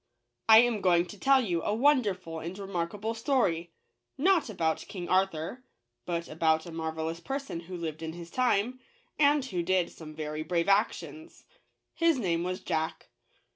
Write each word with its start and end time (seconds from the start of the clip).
I 0.49 0.61
am 0.61 0.81
going 0.81 1.05
to 1.05 1.19
tell 1.19 1.41
you 1.45 1.61
a 1.61 1.75
wonderful 1.75 2.39
and 2.39 2.57
remarkable 2.57 3.13
story, 3.13 3.71
not 4.17 4.49
about 4.49 4.79
King 4.87 5.07
Arthur, 5.07 5.63
but 6.07 6.27
about 6.27 6.65
a 6.65 6.71
marvel 6.71 7.07
ous 7.07 7.19
person 7.19 7.59
who 7.59 7.77
lived 7.77 8.01
in 8.01 8.13
his 8.13 8.31
time, 8.31 8.79
and 9.19 9.45
who 9.45 9.61
did 9.61 9.91
some 9.91 10.15
very 10.15 10.41
brave 10.41 10.67
actions. 10.67 11.43
H 11.97 12.01
is 12.01 12.17
name 12.17 12.43
was 12.43 12.61
Jack. 12.61 13.09